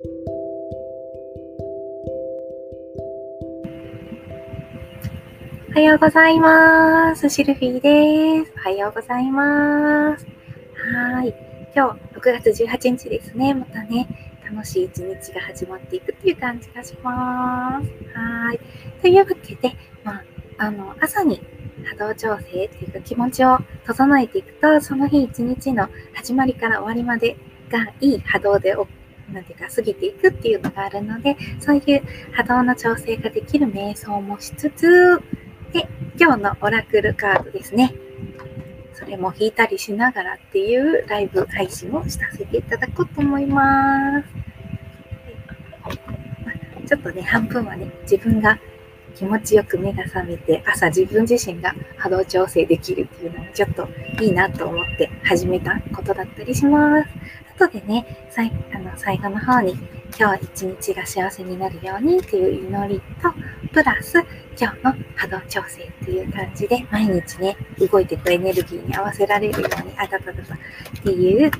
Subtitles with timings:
[0.00, 0.06] お
[5.74, 7.28] はようございます。
[7.28, 8.52] シルフィーです。
[8.58, 10.24] おはようございます。
[10.94, 11.34] はい。
[11.74, 13.52] 今日6月18日ですね。
[13.54, 14.06] またね、
[14.48, 17.88] 楽しい一日が始まっていくっていう感じがします。
[18.16, 18.60] はい。
[19.02, 19.74] というわけで、
[20.04, 20.22] まあ、
[20.58, 21.42] あの、朝に
[21.84, 27.36] 波動調整っていうか気持ちを整えていくと、その日一日の始まりから終わりまで
[27.68, 28.76] がいい波動で
[29.38, 32.02] なんていうか過ぎていくっていうのがあるので、そういう
[32.32, 35.20] 波動の調整ができる瞑想もしつつ、
[35.72, 35.86] で、
[36.18, 37.94] 今日のオラクルカードですね。
[38.94, 44.28] それも弾いたりしながらっていうライブ配信をさせていただこうと思います。
[46.88, 48.58] ちょっとね、半分はね、自分が
[49.14, 53.88] 気持ちよく目が覚めて、朝自分自身が波動調整できるっていうのもちょっと
[54.20, 57.08] いいなと思って始めたことだったりします。
[57.58, 59.76] 後でね、最あの最後の方に
[60.18, 63.32] 今日一日が幸せになるようにっていう祈りと、
[63.72, 64.18] プラス
[64.58, 70.58] 今日の波動調整っていう感じで、毎日ね、動いていくエネルギーに合わせられるように、あたたたたっ
[71.02, 71.50] ていう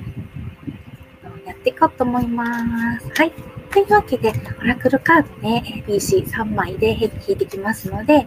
[1.25, 3.09] のをやっていこうと思います。
[3.15, 3.48] はい。
[3.71, 8.25] というわけで、オラクルカードね、ABC3 枚で引いてきますので、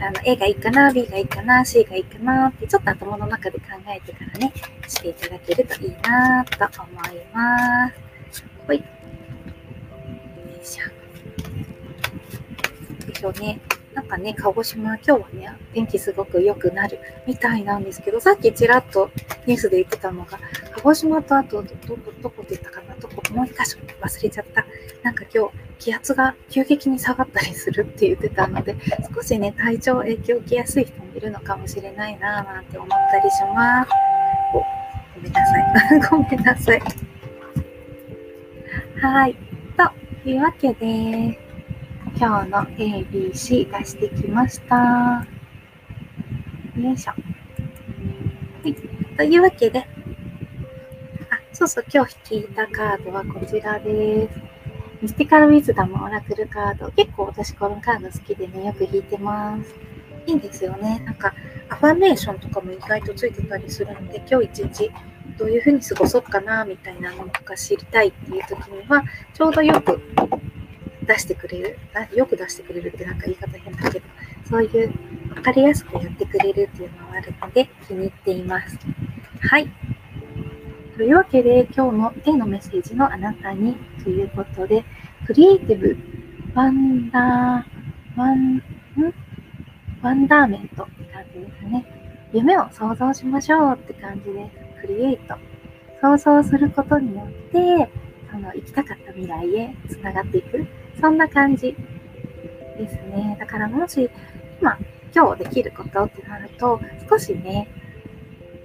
[0.00, 4.52] あの A がいいかな、B がいいかな、C がいいかなって、ちょっと頭の中で考えてからね、
[4.88, 7.90] していただけるといいなと思いま
[8.32, 8.44] す。
[8.66, 8.78] ほい。
[8.78, 8.84] よ
[10.60, 10.86] いしょ。
[13.06, 13.60] でしょうね。
[13.94, 19.10] なんかね、鹿児島、今日はね、天気すごく良くなるみたいなんですけど、さっきちらっと
[19.46, 20.40] ニュースで言ってたのが、
[20.72, 24.64] 鹿児島とあと、ど、ど、どこで言ったかな、どこ、もう一箇所忘れちゃった。
[25.02, 28.76] なんか今日、気圧が急激に下がったりするって言ってたので、
[29.12, 33.90] 少しね、体調影響を受けやすい人もいるのかもしれないなぁなんて思ったりします。
[34.52, 36.00] ごめんなさい。
[36.08, 36.82] ごめんなさい。
[39.00, 39.36] はい。
[40.24, 41.38] というわけで、
[42.16, 45.26] 今日の ABC 出してきました。
[46.76, 47.12] よいしょ。
[47.12, 47.16] は
[48.64, 48.74] い。
[49.16, 49.80] というわけで、
[51.30, 54.51] あ、そうそう、今日引いたカードはこちらです。
[55.02, 56.88] ミスティカルウィズダムオラクルカード。
[56.92, 59.74] 結構私このカード好きでね、よく引いてます。
[60.28, 61.02] いいんですよね。
[61.04, 61.34] なんか、
[61.68, 64.92] アファメーションとかも意外とついてたりするので、今日一日
[65.36, 69.02] どういうふうに過ごそうかな、みたいなのとか知りたいっていう時には、
[69.34, 70.00] ちょうどよく
[71.04, 71.78] 出してくれる、
[72.14, 74.06] よく出してくれるってなんか言い方変だけど、
[74.48, 74.92] そういう
[75.34, 78.78] 分かりやすくやってくれるっていうのがあるので気に入っています。
[79.40, 79.68] はい。
[80.96, 83.74] というわけで今日の A のメッセージのあなたに
[84.04, 84.84] ということで、
[85.24, 85.96] クリエイティブ、
[86.52, 88.62] ワンダー、ワン、ん？
[90.02, 91.86] ワンダーメントって感じですね。
[92.32, 94.86] 夢を想像しましょうって感じです。
[94.86, 95.36] クリエイト。
[96.00, 97.88] 想像することによって、
[98.32, 100.66] その行きたかった未来へつながっていく。
[101.00, 101.76] そんな感じ
[102.76, 103.36] ですね。
[103.38, 104.10] だからもし、
[104.60, 104.76] 今、
[105.14, 107.68] 今日できることってなると、少しね、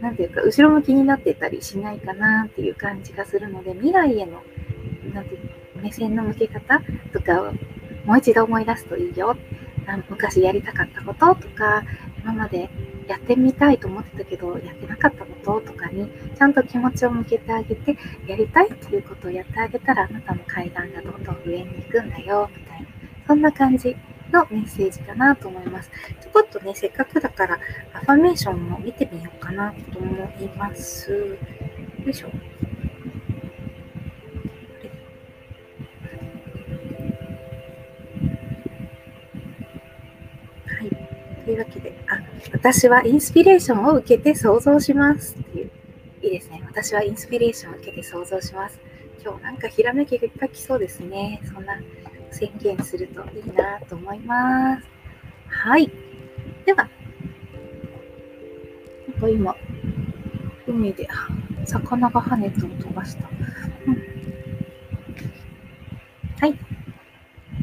[0.01, 4.41] なんていうか、後ろ向きになってたりしないかなっていう感じがするので、未来への、
[5.13, 6.81] なんていうか目線の向け方
[7.13, 7.53] とかを
[8.05, 9.35] もう一度思い出すといいよ。
[10.09, 11.83] 昔やりたかったこととか、
[12.21, 12.69] 今まで
[13.07, 22.87] やってみたいと思ってたけど、やってなかったこととかに、ちゃんと気持ちを向けてあげて、やりたいっていうことをやってあげたら、あなたの階段がどんどん上に行くんだよ、みたいな、
[23.27, 23.95] そんな感じ
[24.31, 25.89] のメッセージかなと思います。
[26.21, 27.59] ちょこっとね、せっかくだから、
[27.93, 30.07] アファメーションも見てみようかなと思
[30.41, 31.37] います。
[32.03, 32.31] よいしょ。
[41.47, 42.19] というわけで、あ、
[42.51, 45.71] 私はインスピレーションを受けて想像しますっていう、
[46.21, 46.61] いいですね。
[46.67, 48.77] 私はインスピレーションを受けて想像します。
[49.23, 51.41] 今日なんかひらめきがいっぱい来そうですね。
[51.45, 51.79] そんな
[52.31, 54.85] 宣言するといいなと思います。
[55.47, 55.89] はい。
[56.65, 56.89] では、
[59.21, 59.55] 今、
[60.67, 61.07] 海で
[61.65, 63.29] 魚が跳ねて飛ばした。
[63.87, 64.03] うん、
[66.41, 66.59] はい。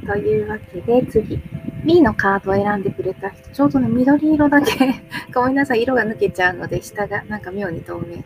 [0.07, 1.39] というわけで次。
[1.85, 5.03] B のカードを選んでくれた人、ちょうどね、緑色だけ
[5.35, 8.23] ごめんなさい、色が抜けちゃうので、下がなんか妙に透明。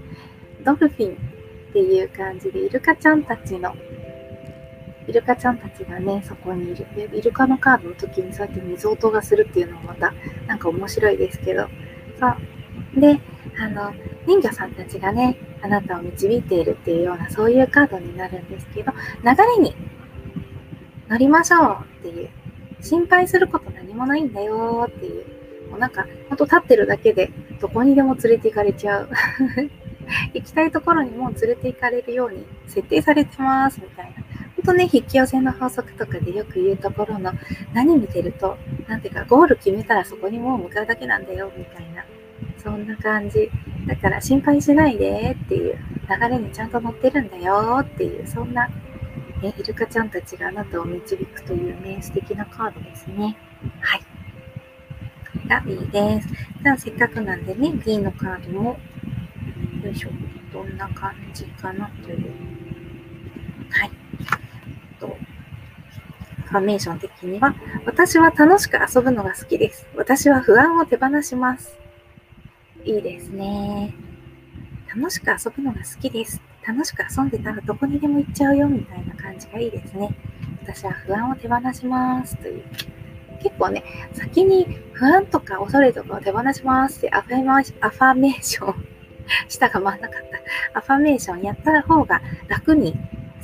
[0.64, 3.74] ドルフィンっていう感じで、イルカちゃんたちの、
[5.06, 6.86] イルカちゃんたちがね、そこにいる。
[6.94, 10.14] で、イルカのカードの時にそうやって水音がするっていうのもまた、
[10.46, 11.68] なんか面白いですけど、
[12.20, 12.28] そ
[12.96, 13.00] う。
[13.00, 13.20] で、
[13.58, 13.92] あの、
[14.26, 18.92] 人魚さんたちがね、あなたを導いているっていうような、そういうカードになるんですけど、
[19.24, 19.74] 流れに
[21.08, 22.30] 乗りましょうっていう
[22.80, 27.30] 心配すること何もないんだよっていう、もうなんか、ほんと立ってるだけで
[27.60, 29.08] どこにでも連れて行かれちゃう。
[30.32, 34.12] 行きたいところにも連れて行かれるように設定されてますみたいな。
[34.56, 37.32] ほんとね、引き寄せの法則とかでよく言うところの、
[37.74, 38.56] 何見てると、
[38.88, 42.04] なんていうか、ゴール決めたらそこにもう向かうだけなんだよ、みたいな。
[42.58, 43.50] そんな感じ。
[43.86, 45.78] だから心配しないでっていう
[46.08, 48.68] 流れにちゃんと乗ってるんだよっていう、そんな、
[49.42, 53.36] ね、イルカちゃんたちがあなたを導くというね、素敵なカードですね。
[53.80, 54.00] はい。
[54.00, 54.06] こ
[55.44, 56.28] れが B です。
[56.62, 58.78] じゃあせっかくなんでね、B のカードも、
[59.82, 60.10] よいしょ、
[60.52, 62.32] どんな感じかなという。
[63.70, 63.90] はい。
[64.98, 65.16] と
[66.46, 67.54] ファメーション的には、
[67.86, 69.86] 私は楽しく遊ぶのが好きです。
[69.94, 71.76] 私は不安を手放します。
[72.84, 73.94] いいですね。
[74.94, 76.40] 楽しく遊ぶのが好きです。
[76.68, 80.14] 楽しく遊んでたらどこにでも行っちゃうよみたいな感じがいいですね。
[80.62, 82.62] 私は不安を手放しますという。
[83.42, 83.82] 結構ね、
[84.12, 88.86] 先に不安とか恐れとかを手放しますってアファメーション、
[89.48, 90.22] 舌 が回んなかっ
[90.72, 90.78] た。
[90.78, 92.94] アファメーションやった方が楽に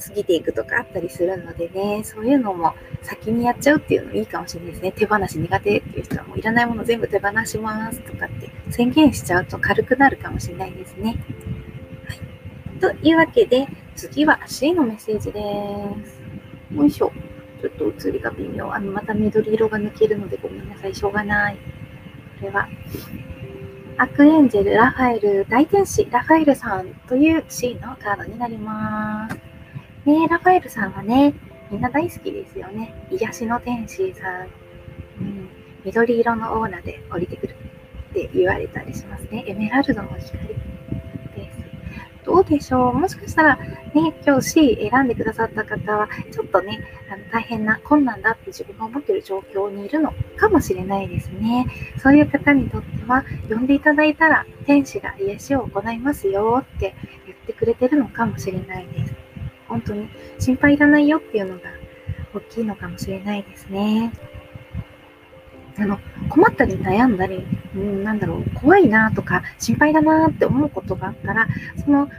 [0.07, 4.93] 過ぎていくとかあったりするのでね、そういうのも先にやっちゃうっていうのいいかもしれないですね。
[4.93, 11.17] 手放し苦手っていう人はもういらないもの全部手放しますとかって宣言しちゃうと軽くなるかもしれないですね。
[12.81, 15.41] というわけで、次は C のメッセージで
[16.05, 16.21] す。
[16.75, 17.13] よいしょ。
[17.61, 18.73] ちょっと映りが微妙。
[18.73, 20.95] あの、また緑色が抜けるのでごめんなさい。
[20.95, 21.57] しょうがない。
[22.41, 22.69] これは、
[23.97, 29.37] アクエンジェル、ラファエル、大天使、ラファエルさんという C のカードになります。
[30.05, 31.33] ねラファエルさんはね、
[31.71, 32.93] みんな大好きですよね。
[33.11, 34.49] 癒しの天使さん。
[35.21, 35.49] うん、
[35.85, 37.57] 緑色のオーラで降りてくる
[38.11, 39.45] って言われたりしますね。
[39.47, 40.74] エメラルドの光。
[42.25, 42.95] どうでしょう？
[42.95, 46.81] もしかしたらね、今日 C 選んでくださった方は、ちょっとね、
[47.13, 51.67] あの大変な困難だって自分が思ってる状況にいるのかもしれないですね。
[51.99, 56.95] そういう方にとっては、呼んでいただいたら天使が癒しを行いますよって
[57.27, 59.15] 言ってくれてるのかもしれないです。
[59.69, 61.63] 本当に心配いらないよっていうのが
[62.35, 64.13] 大きいのかもしれないですね。
[65.77, 65.99] あの、
[66.35, 67.47] 困ったり悩んだり、
[67.77, 71.47] うん、なんだろう、怖いなとか心配だなって思うことがあったら、
[71.85, 72.11] その、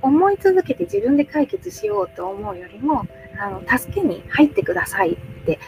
[0.00, 3.06] 思い続けて自分で解決しようと思うよりも、
[3.38, 5.16] あの、助けに入ってくださいっ
[5.46, 5.60] て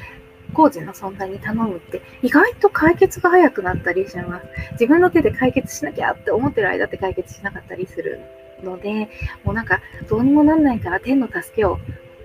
[0.55, 4.47] 工事の存在に頼むって意外と解決が早くなったりします。
[4.73, 8.21] 自分の手で解決しなきゃって思ってる間って解決しなかったりする
[8.65, 9.09] ので、
[9.45, 11.79] もうなんかどうにもなんないから天の助けを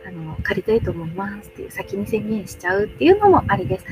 [0.07, 3.86] あの借りたいと思いますっていう先に宣言しちゃうっていうのもありです。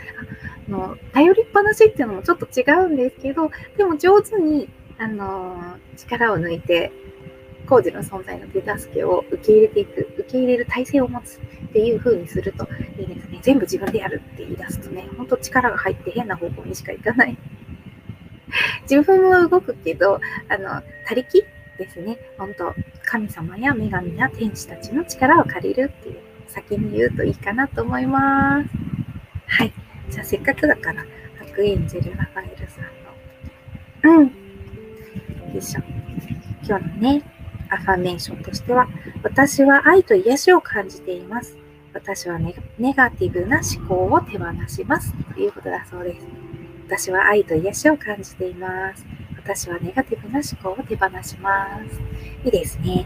[0.70, 6.92] の頼りっぱなしっていうのもちょっと違うんですけど、でも上手にあの力を抜いて
[7.68, 11.40] 工事の存在の手助けを受け入れていく、受け入れる体制を持つっ
[11.74, 12.68] ていう風にすると
[12.98, 13.40] いいですね。
[13.42, 17.38] 全部自分でやるって言い出すとね、ほんと力が入って変な方向にしかいかない。
[18.90, 21.46] 自分は動くけど、あの、他力
[21.78, 22.18] ですね。
[22.38, 22.74] 本当
[23.04, 26.18] 神様や女神や天使たちの力を借りるっていう
[26.48, 28.70] 先に言うといいかなと思います。
[29.48, 29.74] はい。
[30.10, 31.06] じゃあせっかくだから、
[31.42, 34.26] アクエンジェル・ラファエルさんの、うん。
[35.54, 35.82] よいしょ。
[36.64, 37.24] 今日のね、
[37.70, 38.88] アファメーションとしては、
[39.24, 41.58] 私は愛と癒しを感じています。
[41.94, 42.54] 私はネ
[42.94, 45.14] ガティブな思考を手放します。
[45.34, 46.28] ということだそうです。
[46.88, 49.06] 私は愛と癒しを感じています。
[49.36, 52.00] 私はネガティブな思考を手放します。
[52.46, 53.06] いいですね。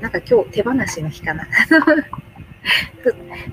[0.00, 1.46] なんか今日手放しの日かな。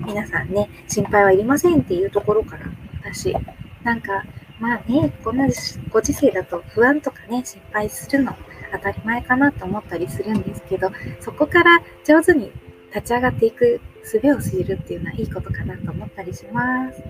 [0.06, 2.66] 皆さんね、心配はいりませんっていうところから、
[3.02, 3.34] 私、
[3.82, 4.24] なんか、
[4.58, 5.46] まあね、こんな
[5.90, 8.36] ご時世だと不安とかね、心配するの
[8.72, 10.90] 当たり前かなと思ったりするんですけど、
[11.20, 12.52] そこから上手に
[12.94, 17.02] 立ち上がっていく術を知るっていうのはいいことかなと思ったりします。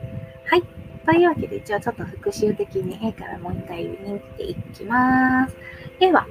[0.46, 0.62] はい。
[1.06, 5.56] というわけで、一応ちょっと復習的に A からもう一回見ていきます。
[6.00, 6.26] A は、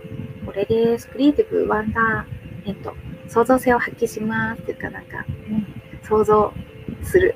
[0.45, 1.07] これです。
[1.07, 2.95] クリエイティブ、ワンダー、えっと、
[3.29, 5.65] 創造性を発揮しますっていうかなんか、うん、
[6.03, 6.53] 想像
[7.03, 7.36] する、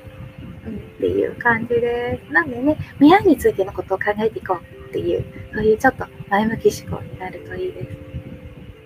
[0.66, 2.32] うん、っていう感じです。
[2.32, 5.24] なんでね、未来についてのことを考えていこうっていう、
[5.54, 8.04] そういうちょっと前向き思考になるといいです。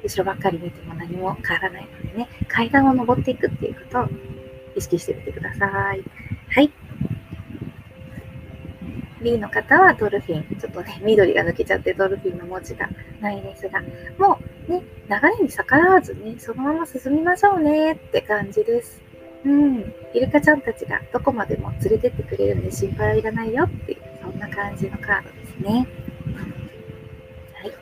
[0.05, 4.09] 後ろばっかり見ても何も変わらないのでね、階段を登っていくっていうことを
[4.77, 6.03] 意識してみてください。
[6.51, 6.71] はい。
[9.23, 10.61] B の方はドルフィン。
[10.61, 12.89] ちょっとね、緑が抜けちゃってドルフィンの文字が
[13.21, 13.83] ないですが、
[14.19, 19.01] もうね、流れに逆らわずに、そのまま進みましょうねって感じです。
[19.45, 19.95] うん。
[20.13, 25.89] イルカちゃんたちがどこまでも連れてってくれるんで心配はいらないよっていう、そんな感じのカードですね。
[27.55, 27.73] はい。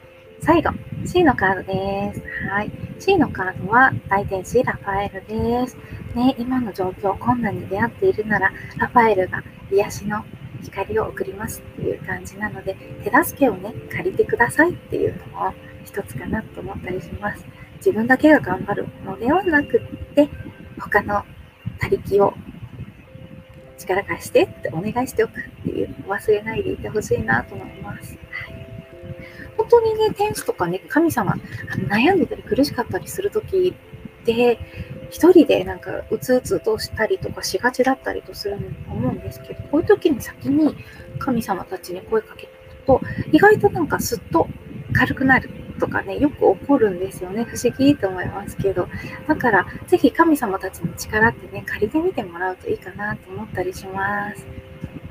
[0.41, 0.71] 最後、
[1.05, 2.23] C のカードです。
[2.49, 2.71] はい。
[2.99, 5.77] C のカードは大天使ラファエルです。
[6.15, 10.25] ね、今の状況、困難に出会っているなら、ラファエルが癒しの
[10.63, 15.55] 光を送りますっていう感じなので、手助けをね、借りてくださいっていうのも
[15.87, 17.45] 一つかなと思ったりします。
[17.77, 20.29] 自分だけが頑張るのではなくって、
[20.79, 21.25] 他の
[21.79, 22.35] 他力を
[23.79, 28.19] 力貸してってお願いしておくっていう忘れないでいてほしいなと思います。
[28.31, 28.67] はい
[29.57, 34.59] 本当にね、天使とかね、神様、あの悩んでたり苦しかったりするときって、
[35.11, 40.77] 一人でなんかうつうつとしたりとかしがちだったりとすると思うんですけど、こういう時に先に
[41.19, 42.49] 神様たちに声かける
[42.87, 43.01] と、
[43.33, 44.47] 意外となんかすっと
[44.93, 47.45] 軽くなるとかね、よく起こるんですよね。
[47.45, 48.89] 不思議と思いますけど。
[49.27, 54.47] だから、ぜひ神様たちの力ってね、借りてみてもらうといいかなと思ったりします。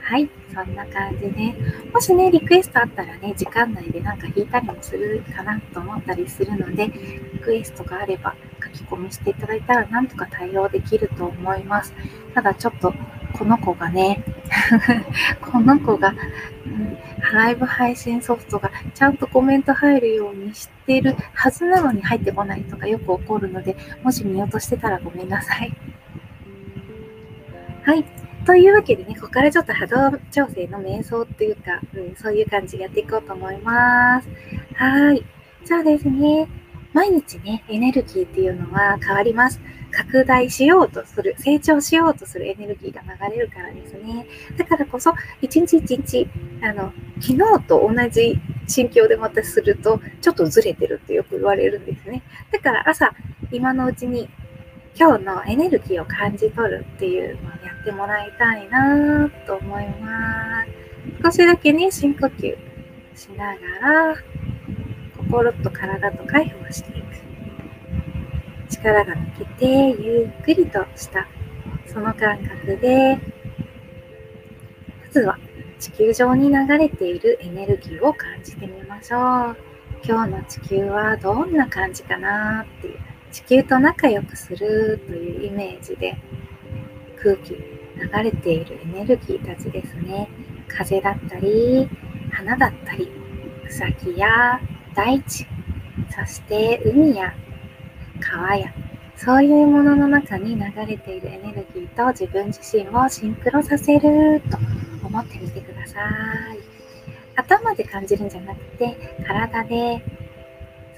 [0.08, 1.56] はい、そんな感じで、
[1.92, 6.92] もしね、リクエストあったらね、時間内でなんか弾いたりもするかなと思ったりするので、
[7.34, 11.92] リクエストがあれば書き込みしていただいたらなんとか対応できると思います。
[12.36, 12.94] ただちょっと、
[13.38, 14.24] この子がね、
[15.42, 16.16] この子が、
[16.66, 16.98] うん、
[17.34, 25.74] ライブ配信ソフトがちゃんとコメント入るようにしてるはずなのに入ってこないとかよく起こるので、もし見落としてたらごめんなさい。
[27.84, 28.06] はい。
[28.46, 34.30] というわけでね、ここからちょっと波動調整の瞑想っていうか、うん、そういう感じでやっていこうと思います。
[34.76, 35.26] はい。
[35.66, 36.48] じゃあですね、
[36.96, 39.60] 毎日ね、エネルギーっていうのは変わります。
[39.92, 44.26] 拡大しようとする、成長しようとするエネルギーが流れるからですね。
[44.56, 46.26] だからこそ、一日一日、
[46.62, 52.24] あの、昨日と同じ心境でまたすると、ちょっとずれてるってよく言われるんですね。
[52.50, 53.12] だから朝、
[53.52, 54.30] 今のうちに
[54.98, 60.72] 今日のエネルギーを感じ取るっていうのをやってもらいたいなと思います。
[61.22, 62.56] 少しだけね、深呼吸
[63.16, 63.48] しな
[63.82, 64.16] がら、
[65.36, 67.06] 心と体と解放していく。
[68.70, 71.28] 力が抜けて、ゆっくりとした
[71.86, 75.38] その感覚で、まずは
[75.78, 79.18] 地球上に流れているエネルギーを感じてみましょ
[79.52, 79.58] う。
[80.08, 83.00] 今日の地球はどんな感じかなっていう
[83.34, 86.16] 地球と仲良くするというイメージで
[87.22, 90.30] 空気流れているエネルギーたちですね
[90.68, 91.90] 風だったり
[92.32, 93.10] 花だったり
[93.68, 94.60] 草木や
[94.96, 95.46] 大地
[96.10, 97.34] そして海や
[98.20, 98.74] 川や
[99.16, 104.58] そういうものの中に流れているエネルギーと自分自身をシンクロさせると
[105.06, 106.00] 思ってみてくださ
[106.54, 106.60] い
[107.36, 108.96] 頭で感じるんじゃなくて
[109.28, 110.04] 体で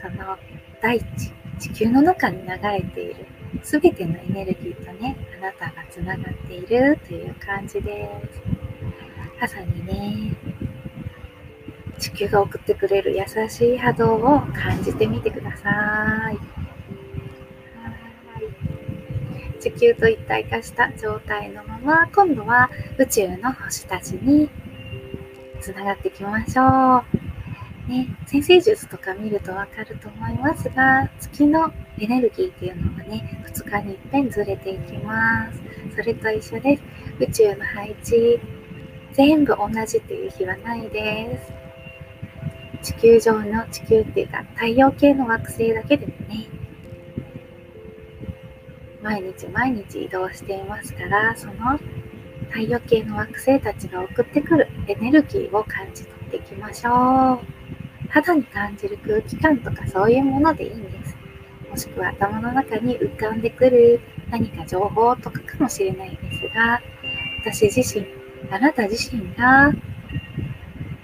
[0.02, 0.38] その
[0.82, 3.28] 大地地球の中に流れている
[3.64, 8.42] すべてのエネルギーとね、あなたがつながっているという感じです。
[9.40, 10.36] 朝にね、
[12.00, 16.38] 地球が送ってくれる優しい波動を感じてみてください。
[19.60, 24.50] 地球と一体化した状態のまま、今度は宇宙の星たちに
[25.60, 27.90] つながっていきましょう。
[27.90, 35.62] ね、先生術とか見るとわかると思いますが、月のエネルギーっていうのがね、2日に一遍ずれていきます。
[35.96, 36.84] それと一緒です。
[37.20, 38.40] 宇宙の配置、
[39.14, 41.57] 全部同じっていう日はないです。
[42.82, 46.48] 地球上の地球っていうか太陽系の惑星だけでもね、
[49.02, 51.80] 毎日毎日移動していますから、その
[52.50, 57.40] 太陽系の惑星たちが送ってくるエネルギーを感じ取っていきましょう。
[58.10, 61.16] 肌に感じる空気感とかそういうものでいいんです。
[61.70, 66.82] もしくは頭の中に浮かんでくる何か情報とかかもしれないですが、
[67.42, 68.08] 私自身、
[68.50, 69.72] あなた自身が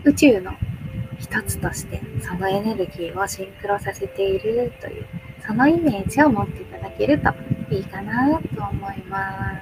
[0.03, 0.53] 宇宙の
[1.19, 5.05] 一つとしてそのエネルギーをシンクロさせているという、
[5.45, 7.33] そのイメージを持っていただけると
[7.73, 9.61] いいかなと思いま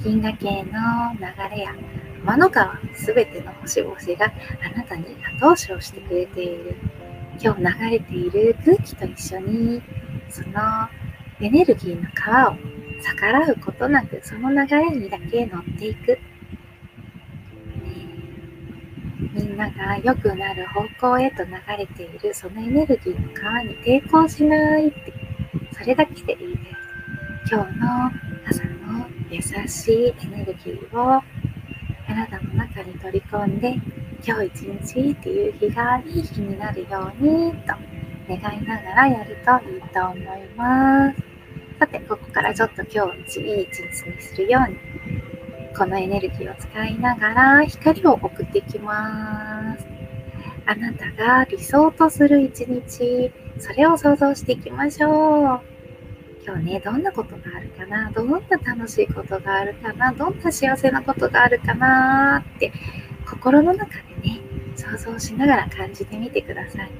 [0.00, 0.04] す。
[0.04, 1.74] 銀河系の流れや
[2.22, 4.32] 天の川すべての星々が
[4.64, 5.04] あなたに
[5.40, 6.76] 後押しをしてくれている。
[7.40, 9.82] 今日流れている空気と一緒に、
[10.30, 10.88] その
[11.40, 12.56] エネルギーの川を
[13.00, 16.18] 逆らうことなく、その流れにだけ乗っていく。
[19.38, 25.12] みんなが良くなる方向へと流れているそのエネルギーの川に抵抗しないって、
[25.72, 26.64] それだけでいいで
[27.46, 27.54] す。
[27.54, 27.86] 今日の
[28.48, 31.22] 朝の優しいエネルギーを
[32.06, 33.74] 体の中に取り込んで
[34.26, 37.74] 今日一日っていう日がいい日になるようにと
[38.28, 41.16] 願いながらやるといいと思います。
[41.78, 44.76] さて、ここからちょっと今日いい一日にするように
[45.78, 49.86] このエネルギーを使いながら光を送っていきます。
[50.66, 53.30] あなたが理想とする一日、
[53.60, 55.60] それを想像していきましょう。
[56.44, 62.72] 今日ね、どんなことがあるかなどんな楽しいことがあるかなどんな幸せなことがあるかなって
[63.30, 63.86] 心の中
[64.22, 64.40] でね、
[64.74, 66.90] 想像しながら感じてみてください。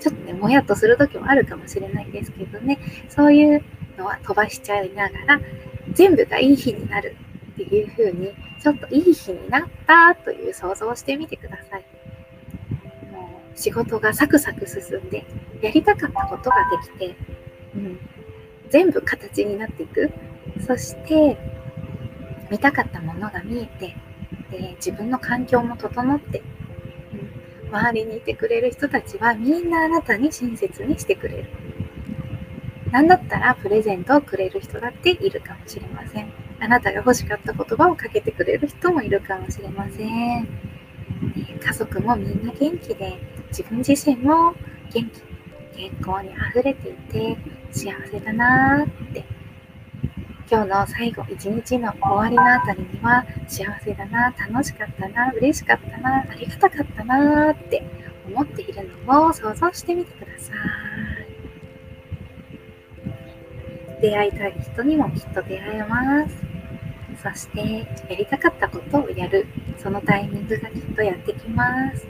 [0.00, 2.78] ちょっとね、もやっとする時もあるかもしれないんですけどね、
[3.10, 3.62] そういう
[3.98, 5.40] のは飛ばしちゃいながら、
[5.92, 7.14] 全部がいい日になる
[7.62, 11.84] っていう風に、ちょっといい日になったという想像をしてみてください。
[13.54, 15.24] 仕事がサクサク進んで、
[15.62, 17.16] やりたかったことができて、
[17.74, 17.98] うん、
[18.68, 20.12] 全部形になっていく。
[20.66, 21.38] そして、
[22.50, 23.96] 見たかったものが見えて、
[24.50, 26.42] で自分の環境も整って、
[27.64, 31.48] うん、周りにいてくれる人たちはみんなあなたに親切にしてくれる。
[32.92, 36.32] なんだったらプレゼントをくれる人だっているかもしれません。
[36.60, 40.48] あなたが欲しかった言葉をかけてくれる人もいるかもしれません。
[41.60, 44.54] 家族もみんな元気で、自分自身も
[44.92, 45.22] 元気、
[45.76, 47.36] 健康にあふれていて
[47.70, 49.24] 幸せだなって。
[50.48, 57.82] 今日の最後一日の終わりのあたりには幸せだな楽しかったな嬉しかったなありがたかったなって
[58.28, 60.56] 思っているのを想像してみてください。
[64.00, 66.45] 出会いたい人にもきっと出会えます。
[67.22, 69.46] そしてやりたかったことをやる。
[69.78, 72.06] そのタイミングがきっとやってきます。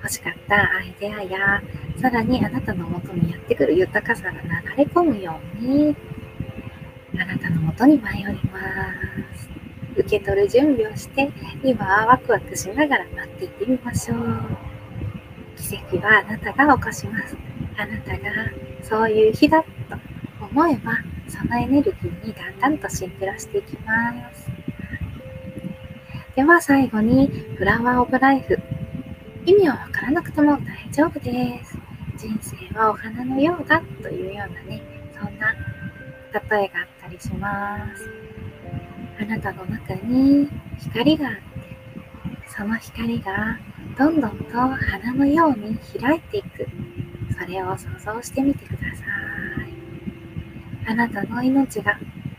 [0.00, 1.62] 欲しかったアイデアや
[2.00, 4.38] さらにあなたのもとにやってくる豊かさが流
[4.76, 5.96] れ込むように
[7.14, 8.60] あなたのもとに舞い降りま
[9.36, 9.48] す。
[9.96, 11.30] 受け取る準備をして
[11.64, 14.18] 今はワクワクしながら待っていってみましょう。
[15.56, 17.36] 奇跡はあなたが起こします。
[17.76, 18.30] あなたが
[18.82, 19.68] そういう日だと
[20.40, 20.92] 思えば
[21.28, 24.50] そのエネルギーにだんだんとシンクロしていきます
[26.36, 28.58] では最後にフラワーオブライフ
[29.48, 31.78] 意味はわからなくても大丈夫です。
[32.18, 34.82] 人生はお花のようだというようなね、
[35.18, 35.54] そんな
[36.50, 38.10] 例えがあったりします。
[39.18, 41.40] あなたの中に光があって、
[42.54, 43.58] その光が
[43.96, 46.68] どんどんと花のように開いていく。
[47.40, 48.77] それを想像してみてください。
[50.88, 51.98] あなたの命が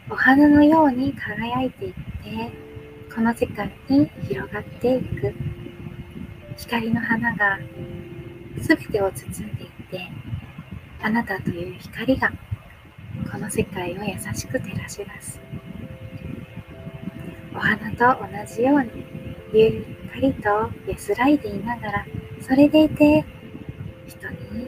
[0.09, 1.99] お花のように輝いていって、
[3.13, 5.33] この世界に広がっていく。
[6.59, 7.57] 光の花が
[8.57, 10.11] 全てを包んでいって
[11.01, 12.31] あなたという光が
[13.31, 15.39] この世界を優しく照らし出す
[17.55, 18.89] お花と同じように
[19.53, 22.05] ゆっくりと安らいでいながら
[22.41, 23.25] それでいて
[24.05, 24.67] 人に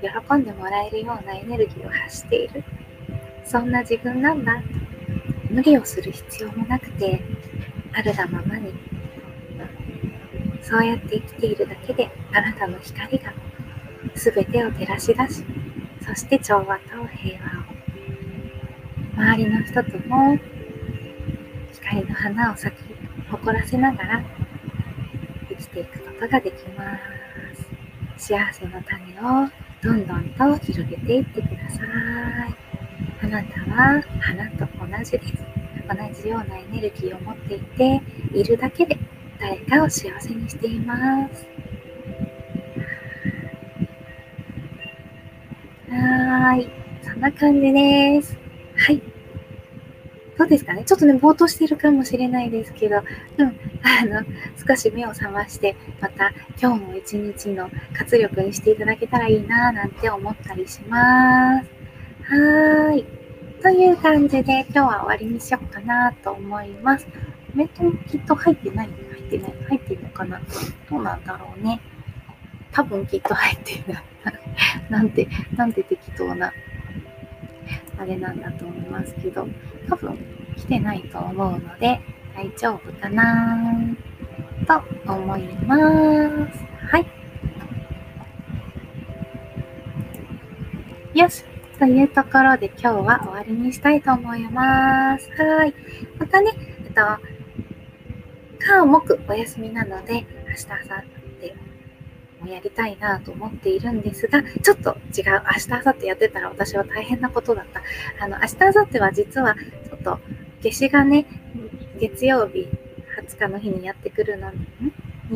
[0.00, 2.64] 喜んでもらえるようなエネルギーを発している
[3.54, 4.60] そんな自分なんだ
[5.48, 7.22] 無理をする必要もなくて
[7.92, 8.72] あるがままに
[10.60, 13.32] そうやって生きているだけであなたの光が
[14.16, 15.44] 全てを照らし出し
[16.04, 17.74] そして調和と平和を。
[19.22, 20.36] 周りの人とも
[21.74, 22.80] 光の花を咲き
[23.30, 24.24] 誇らせながら
[25.48, 26.98] 生きていくことができま
[28.18, 28.26] す。
[28.34, 29.48] 幸せの種を
[29.80, 31.84] どんどんと広げていってくださ
[32.48, 32.63] い。
[33.24, 35.34] あなたは花と同じです
[35.88, 38.02] 同じようなエネルギーを持っていて
[38.34, 38.98] いるだけで
[39.40, 41.46] 誰かを幸せにしています。
[45.90, 46.68] はーい。
[47.02, 48.36] そんな感じです。
[48.76, 49.02] はい。
[50.36, 50.84] どうですかね？
[50.84, 53.02] ちょっとね、ぼーっとしてるかもしれないですけど、
[53.38, 53.46] うん、
[53.82, 54.22] あの、
[54.66, 61.83] 少し目を覚まして、また今日も一日の活力にしていただけたらいいなぁなんて思ったりします。
[62.26, 63.04] はーい。
[63.62, 67.06] という感じで今日は終わりにしようかなと思います。
[67.06, 67.12] コ
[67.54, 70.40] メントきっと入ってない入ってない入ってるのかな？
[70.90, 71.80] どうなんだろうね。
[72.72, 74.02] 多分きっと入ってるな。
[74.88, 76.50] なんて、なんて適当な、
[77.98, 79.46] あれなんだと思いますけど、
[79.88, 80.18] 多分
[80.56, 82.00] 来てないと思うので、
[82.34, 83.94] 大丈夫かな？
[84.66, 84.82] と
[85.12, 85.82] 思います。
[86.88, 87.06] はい。
[91.18, 91.44] よし。
[91.78, 95.28] というところで今日は終わりにしたいと思います。
[95.30, 95.74] はい。
[96.18, 96.52] またね、
[96.84, 97.00] えっと、
[98.60, 101.02] 火木お休みなので、明日、明後
[101.40, 105.42] 日もやりたいなと思っているんですが、ちょっと違う。
[105.44, 107.82] 明日、明後日やってたら私は大変なことだった。
[108.24, 110.18] あの、明日、明後日は実は、ちょっと、
[110.62, 111.26] 夏至がね、
[111.98, 112.68] 月曜日
[113.20, 114.52] 20日の日にやってくるの、ん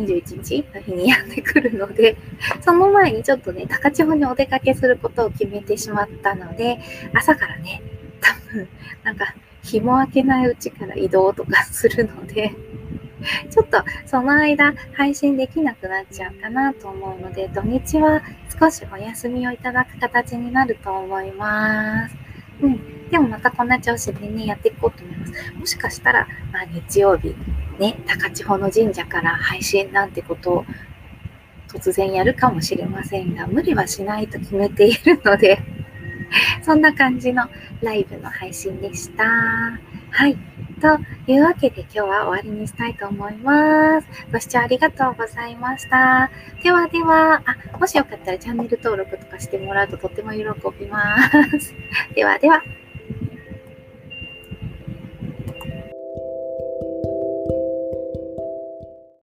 [0.06, 2.16] 21日の日にやってくるので、
[2.60, 6.78] その前にちょっとね、高千穂にお出かけすることを決めてしまったので、
[7.14, 7.82] 朝からね、
[8.20, 8.68] 多分、
[9.04, 12.52] なんか、日も明けないうちから移動とかするので、
[13.50, 18.22] ちょっとその間配信できなくなっちゃうかなと思うので、土日は
[18.58, 22.16] 少しお休みをいただく形になると思います。
[22.62, 23.08] うん。
[23.10, 25.32] でもまたこんな調子でね、やっていこうと思います。
[25.54, 27.34] もしかしたら、まあ、日曜日、
[27.78, 30.64] ね、高千穂の神社から配信なんてことを
[31.68, 35.60] 突然やるかもしれませんが、無理はしないと決めているので、
[36.62, 37.48] そんな感じの
[37.82, 39.24] ライブの配信でした。
[40.10, 40.36] はい。
[40.80, 44.08] というわけで今日は終わりにしたいと思います。
[44.32, 46.30] ご視聴ありがとうございました。
[46.62, 50.44] ではでは、あ、もしよかったらチャンネル登録とかしてもらうととっても喜
[50.78, 51.18] びま
[51.58, 51.74] す。
[52.14, 52.62] ではでは。